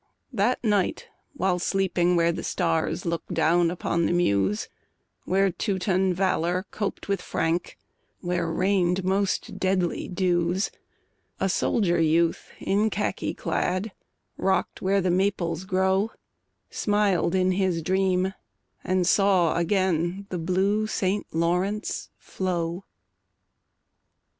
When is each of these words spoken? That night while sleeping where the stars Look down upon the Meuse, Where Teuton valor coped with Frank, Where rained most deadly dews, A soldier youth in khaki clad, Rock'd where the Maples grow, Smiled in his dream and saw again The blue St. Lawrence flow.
That 0.33 0.63
night 0.63 1.09
while 1.33 1.59
sleeping 1.59 2.15
where 2.15 2.31
the 2.31 2.41
stars 2.41 3.05
Look 3.05 3.23
down 3.27 3.69
upon 3.69 4.07
the 4.07 4.11
Meuse, 4.11 4.67
Where 5.25 5.51
Teuton 5.51 6.11
valor 6.11 6.65
coped 6.71 7.07
with 7.07 7.21
Frank, 7.21 7.77
Where 8.19 8.47
rained 8.51 9.03
most 9.03 9.59
deadly 9.59 10.07
dews, 10.07 10.71
A 11.39 11.47
soldier 11.47 12.01
youth 12.01 12.49
in 12.59 12.89
khaki 12.89 13.35
clad, 13.35 13.91
Rock'd 14.37 14.81
where 14.81 15.01
the 15.01 15.11
Maples 15.11 15.65
grow, 15.65 16.09
Smiled 16.71 17.35
in 17.35 17.51
his 17.51 17.83
dream 17.83 18.33
and 18.83 19.05
saw 19.05 19.55
again 19.55 20.25
The 20.29 20.39
blue 20.39 20.87
St. 20.87 21.27
Lawrence 21.31 22.09
flow. 22.17 22.85